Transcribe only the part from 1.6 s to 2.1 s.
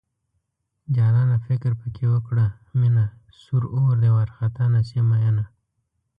پکې